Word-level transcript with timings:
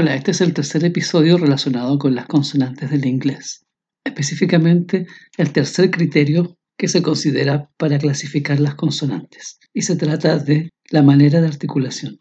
Hola, 0.00 0.14
este 0.14 0.30
es 0.30 0.40
el 0.40 0.54
tercer 0.54 0.82
episodio 0.82 1.36
relacionado 1.36 1.98
con 1.98 2.14
las 2.14 2.24
consonantes 2.24 2.90
del 2.90 3.04
inglés, 3.04 3.66
específicamente 4.02 5.06
el 5.36 5.52
tercer 5.52 5.90
criterio 5.90 6.56
que 6.78 6.88
se 6.88 7.02
considera 7.02 7.68
para 7.76 7.98
clasificar 7.98 8.60
las 8.60 8.76
consonantes, 8.76 9.58
y 9.74 9.82
se 9.82 9.96
trata 9.96 10.38
de 10.38 10.70
la 10.88 11.02
manera 11.02 11.42
de 11.42 11.48
articulación. 11.48 12.18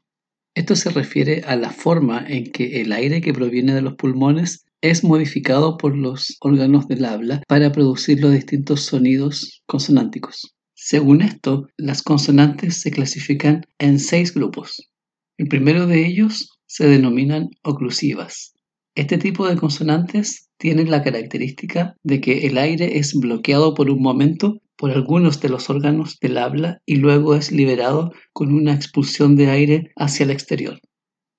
Esto 0.55 0.75
se 0.75 0.89
refiere 0.89 1.43
a 1.47 1.55
la 1.55 1.69
forma 1.69 2.21
en 2.27 2.51
que 2.51 2.81
el 2.81 2.91
aire 2.91 3.21
que 3.21 3.31
proviene 3.31 3.73
de 3.73 3.81
los 3.81 3.93
pulmones 3.93 4.65
es 4.81 5.05
modificado 5.05 5.77
por 5.77 5.95
los 5.95 6.35
órganos 6.41 6.85
del 6.89 7.05
habla 7.05 7.43
para 7.47 7.71
producir 7.71 8.19
los 8.19 8.33
distintos 8.33 8.81
sonidos 8.81 9.63
consonánticos. 9.67 10.53
Según 10.73 11.21
esto, 11.21 11.69
las 11.77 12.03
consonantes 12.03 12.81
se 12.81 12.91
clasifican 12.91 13.63
en 13.77 13.99
seis 13.99 14.33
grupos. 14.33 14.91
El 15.37 15.47
primero 15.47 15.87
de 15.87 16.05
ellos 16.05 16.58
se 16.69 16.87
denominan 16.87 17.49
oclusivas. 17.63 18.53
Este 18.93 19.17
tipo 19.17 19.47
de 19.47 19.57
consonantes 19.57 20.49
tienen 20.57 20.91
la 20.91 21.01
característica 21.01 21.95
de 22.03 22.21
que 22.21 22.45
el 22.45 22.59
aire 22.59 22.99
es 22.99 23.15
bloqueado 23.19 23.73
por 23.73 23.89
un 23.89 24.01
momento 24.01 24.61
por 24.77 24.91
algunos 24.91 25.41
de 25.41 25.49
los 25.49 25.69
órganos 25.69 26.19
del 26.19 26.37
habla 26.37 26.79
y 26.85 26.97
luego 26.97 27.33
es 27.33 27.51
liberado 27.51 28.13
con 28.33 28.53
una 28.53 28.73
expulsión 28.73 29.35
de 29.35 29.49
aire 29.49 29.91
hacia 29.95 30.25
el 30.25 30.31
exterior, 30.31 30.79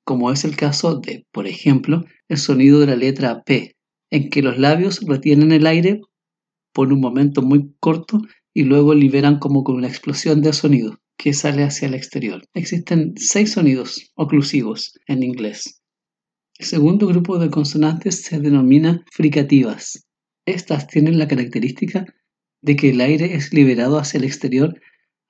como 0.04 0.32
es 0.32 0.44
el 0.44 0.56
caso 0.56 0.96
de, 0.96 1.24
por 1.30 1.46
ejemplo, 1.46 2.04
el 2.28 2.36
sonido 2.36 2.80
de 2.80 2.86
la 2.86 2.96
letra 2.96 3.42
P, 3.44 3.76
en 4.10 4.30
que 4.30 4.42
los 4.42 4.58
labios 4.58 5.00
retienen 5.06 5.52
el 5.52 5.66
aire 5.66 6.00
por 6.72 6.92
un 6.92 7.00
momento 7.00 7.40
muy 7.40 7.72
corto 7.78 8.20
y 8.52 8.64
luego 8.64 8.94
liberan 8.94 9.38
como 9.38 9.62
con 9.62 9.76
una 9.76 9.88
explosión 9.88 10.42
de 10.42 10.52
sonido 10.52 10.98
que 11.20 11.34
sale 11.34 11.64
hacia 11.64 11.86
el 11.86 11.94
exterior. 11.94 12.48
Existen 12.54 13.12
seis 13.18 13.52
sonidos 13.52 14.10
oclusivos 14.14 14.98
en 15.06 15.22
inglés. 15.22 15.82
El 16.58 16.64
segundo 16.64 17.06
grupo 17.08 17.38
de 17.38 17.50
consonantes 17.50 18.22
se 18.22 18.40
denomina 18.40 19.04
fricativas. 19.12 20.06
Estas 20.46 20.86
tienen 20.86 21.18
la 21.18 21.28
característica 21.28 22.06
de 22.62 22.74
que 22.74 22.88
el 22.88 23.02
aire 23.02 23.34
es 23.34 23.52
liberado 23.52 23.98
hacia 23.98 24.16
el 24.16 24.24
exterior 24.24 24.80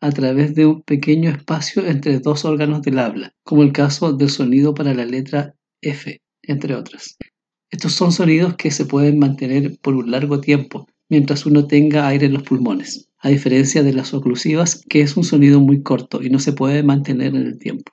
a 0.00 0.12
través 0.12 0.54
de 0.54 0.66
un 0.66 0.82
pequeño 0.82 1.28
espacio 1.28 1.84
entre 1.84 2.20
dos 2.20 2.44
órganos 2.44 2.82
del 2.82 3.00
habla, 3.00 3.34
como 3.42 3.64
el 3.64 3.72
caso 3.72 4.12
del 4.12 4.30
sonido 4.30 4.74
para 4.74 4.94
la 4.94 5.04
letra 5.04 5.56
F, 5.80 6.22
entre 6.42 6.76
otras. 6.76 7.16
Estos 7.68 7.94
son 7.94 8.12
sonidos 8.12 8.54
que 8.54 8.70
se 8.70 8.86
pueden 8.86 9.18
mantener 9.18 9.76
por 9.82 9.94
un 9.96 10.12
largo 10.12 10.40
tiempo 10.40 10.86
mientras 11.10 11.44
uno 11.44 11.66
tenga 11.66 12.08
aire 12.08 12.26
en 12.26 12.32
los 12.32 12.44
pulmones 12.44 13.10
a 13.20 13.28
diferencia 13.28 13.82
de 13.82 13.92
las 13.92 14.14
oclusivas, 14.14 14.82
que 14.88 15.02
es 15.02 15.16
un 15.16 15.24
sonido 15.24 15.60
muy 15.60 15.82
corto 15.82 16.22
y 16.22 16.30
no 16.30 16.38
se 16.38 16.52
puede 16.52 16.82
mantener 16.82 17.34
en 17.34 17.46
el 17.46 17.58
tiempo. 17.58 17.92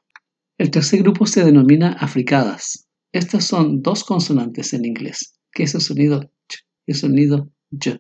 El 0.58 0.72
tercer 0.72 1.02
grupo 1.04 1.26
se 1.26 1.44
denomina 1.44 1.92
africadas. 1.92 2.88
Estas 3.12 3.44
son 3.44 3.82
dos 3.82 4.04
consonantes 4.04 4.74
en 4.74 4.86
inglés, 4.86 5.38
que 5.52 5.64
es 5.64 5.76
el 5.76 5.82
sonido 5.82 6.32
ch 6.48 6.66
y 6.86 6.92
el 6.92 6.98
sonido 6.98 7.52
y. 7.72 8.00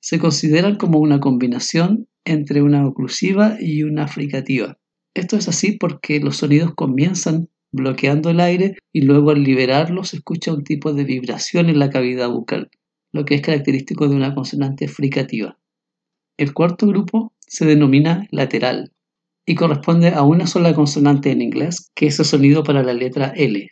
Se 0.00 0.18
consideran 0.18 0.76
como 0.76 0.98
una 0.98 1.20
combinación 1.20 2.08
entre 2.24 2.62
una 2.62 2.86
oclusiva 2.86 3.56
y 3.60 3.82
una 3.82 4.06
fricativa. 4.06 4.78
Esto 5.14 5.36
es 5.36 5.48
así 5.48 5.72
porque 5.72 6.20
los 6.20 6.36
sonidos 6.36 6.74
comienzan 6.74 7.48
bloqueando 7.72 8.30
el 8.30 8.40
aire 8.40 8.76
y 8.92 9.02
luego 9.02 9.30
al 9.30 9.42
liberarlo 9.42 10.04
se 10.04 10.16
escucha 10.16 10.54
un 10.54 10.64
tipo 10.64 10.92
de 10.92 11.04
vibración 11.04 11.68
en 11.68 11.78
la 11.78 11.90
cavidad 11.90 12.30
bucal, 12.30 12.70
lo 13.12 13.24
que 13.24 13.34
es 13.34 13.42
característico 13.42 14.08
de 14.08 14.16
una 14.16 14.34
consonante 14.34 14.88
fricativa. 14.88 15.58
El 16.36 16.54
cuarto 16.54 16.86
grupo 16.86 17.32
se 17.40 17.66
denomina 17.66 18.26
lateral 18.30 18.92
y 19.44 19.54
corresponde 19.54 20.08
a 20.08 20.22
una 20.22 20.46
sola 20.46 20.74
consonante 20.74 21.30
en 21.30 21.42
inglés, 21.42 21.90
que 21.94 22.06
es 22.06 22.18
el 22.18 22.24
sonido 22.24 22.62
para 22.62 22.82
la 22.82 22.92
letra 22.92 23.32
L. 23.36 23.68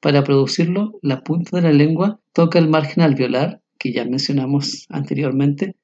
Para 0.00 0.22
producirlo, 0.22 0.98
la 1.02 1.22
punta 1.22 1.56
de 1.56 1.62
la 1.62 1.72
lengua 1.72 2.20
toca 2.32 2.58
el 2.58 2.68
margen 2.68 3.02
alveolar, 3.02 3.60
que 3.78 3.92
ya 3.92 4.04
mencionamos 4.04 4.86
anteriormente, 4.88 5.74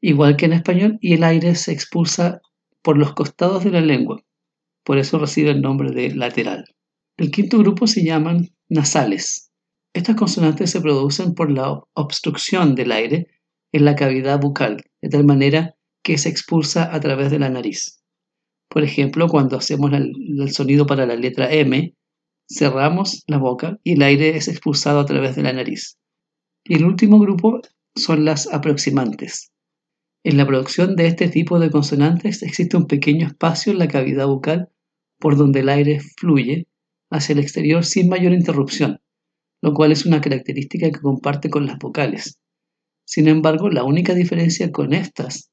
igual 0.00 0.36
que 0.36 0.46
en 0.46 0.54
español, 0.54 0.98
y 1.00 1.14
el 1.14 1.22
aire 1.22 1.54
se 1.54 1.72
expulsa 1.72 2.40
por 2.82 2.98
los 2.98 3.12
costados 3.14 3.64
de 3.64 3.70
la 3.70 3.80
lengua. 3.80 4.22
Por 4.84 4.98
eso 4.98 5.18
recibe 5.18 5.50
el 5.50 5.60
nombre 5.60 5.92
de 5.92 6.14
lateral. 6.14 6.64
El 7.16 7.30
quinto 7.30 7.58
grupo 7.58 7.86
se 7.86 8.04
llaman 8.04 8.48
nasales. 8.68 9.47
Estas 9.94 10.16
consonantes 10.16 10.70
se 10.70 10.80
producen 10.80 11.34
por 11.34 11.50
la 11.50 11.80
obstrucción 11.94 12.74
del 12.74 12.92
aire 12.92 13.26
en 13.72 13.84
la 13.84 13.96
cavidad 13.96 14.40
bucal, 14.40 14.84
de 15.02 15.08
tal 15.08 15.24
manera 15.24 15.74
que 16.02 16.18
se 16.18 16.28
expulsa 16.28 16.94
a 16.94 17.00
través 17.00 17.30
de 17.30 17.38
la 17.38 17.50
nariz. 17.50 18.02
Por 18.68 18.84
ejemplo, 18.84 19.28
cuando 19.28 19.56
hacemos 19.56 19.92
el, 19.92 20.50
sonido 20.52 20.86
para 20.86 21.06
la 21.06 21.16
letra 21.16 21.52
M, 21.52 21.94
cerramos 22.48 23.24
la 23.26 23.38
boca 23.38 23.78
y 23.82 23.92
el 23.92 24.02
aire 24.02 24.36
es 24.36 24.48
expulsado 24.48 25.00
a 25.00 25.06
través 25.06 25.36
de 25.36 25.42
la 25.42 25.52
nariz. 25.52 25.98
Y 26.64 26.74
el 26.74 26.84
último 26.84 27.18
grupo 27.18 27.60
son 27.94 28.24
las 28.24 28.52
aproximantes. 28.52 29.52
En 30.22 30.36
la 30.36 30.46
producción 30.46 30.96
de 30.96 31.06
este 31.06 31.28
tipo 31.28 31.58
de 31.58 31.70
consonantes 31.70 32.42
existe 32.42 32.76
un 32.76 32.86
pequeño 32.86 33.26
espacio 33.26 33.72
en 33.72 33.78
la 33.78 33.88
cavidad 33.88 34.26
bucal 34.26 34.68
por 35.18 35.36
donde 35.36 35.60
el 35.60 35.68
aire 35.68 36.00
fluye 36.00 36.68
hacia 37.10 37.32
el 37.32 37.38
exterior 37.38 37.84
sin 37.84 38.08
mayor 38.08 38.32
interrupción, 38.32 39.00
lo 39.62 39.74
cual 39.74 39.92
es 39.92 40.06
una 40.06 40.20
característica 40.20 40.90
que 40.90 41.00
comparte 41.00 41.50
con 41.50 41.66
las 41.66 41.78
vocales. 41.78 42.38
Sin 43.04 43.28
embargo, 43.28 43.70
la 43.70 43.84
única 43.84 44.14
diferencia 44.14 44.70
con 44.70 44.92
estas 44.92 45.50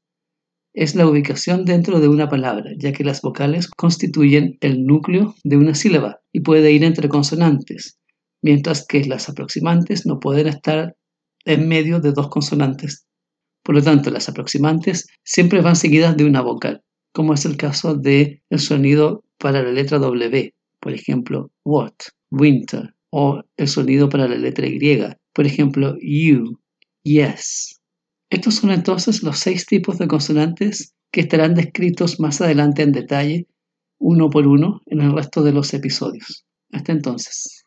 es 0.73 0.93
la 0.93 1.07
ubicación 1.07 1.63
dentro 1.63 2.01
de 2.01 2.09
una 2.09 2.29
palabra, 2.29 2.71
ya 2.77 2.91
que 2.91 3.05
las 3.05 3.21
vocales 3.21 3.69
constituyen 3.69 4.57
el 4.59 4.83
núcleo 4.83 5.35
de 5.43 5.55
una 5.55 5.73
sílaba 5.73 6.19
y 6.33 6.41
puede 6.41 6.73
ir 6.73 6.83
entre 6.83 7.07
consonantes, 7.07 7.97
mientras 8.41 8.85
que 8.85 9.05
las 9.05 9.29
aproximantes 9.29 10.05
no 10.05 10.19
pueden 10.19 10.47
estar 10.47 10.95
en 11.45 11.67
medio 11.69 12.01
de 12.01 12.11
dos 12.11 12.29
consonantes. 12.29 13.05
Por 13.63 13.75
lo 13.75 13.81
tanto, 13.81 14.11
las 14.11 14.27
aproximantes 14.27 15.07
siempre 15.23 15.61
van 15.61 15.77
seguidas 15.77 16.17
de 16.17 16.25
una 16.25 16.41
vocal, 16.41 16.83
como 17.13 17.33
es 17.33 17.45
el 17.45 17.55
caso 17.55 17.95
del 17.95 18.41
el 18.49 18.59
sonido 18.59 19.23
para 19.37 19.63
la 19.63 19.71
letra 19.71 19.97
W, 19.97 20.53
por 20.81 20.93
ejemplo, 20.93 21.51
what, 21.63 21.93
winter, 22.31 22.94
o 23.17 23.41
el 23.55 23.69
sonido 23.69 24.09
para 24.09 24.27
la 24.27 24.35
letra 24.35 24.67
Y, 24.67 24.77
por 25.33 25.45
ejemplo, 25.45 25.95
you, 26.01 26.59
Yes. 27.03 27.79
Estos 28.29 28.55
son 28.55 28.71
entonces 28.71 29.23
los 29.23 29.39
seis 29.39 29.65
tipos 29.65 29.99
de 29.99 30.07
consonantes 30.07 30.93
que 31.13 31.21
estarán 31.21 31.53
descritos 31.53 32.19
más 32.19 32.41
adelante 32.41 32.81
en 32.81 32.91
detalle, 32.91 33.47
uno 33.99 34.29
por 34.29 34.47
uno, 34.47 34.81
en 34.87 34.99
el 34.99 35.13
resto 35.13 35.43
de 35.43 35.53
los 35.53 35.73
episodios. 35.73 36.45
Hasta 36.73 36.91
entonces. 36.91 37.64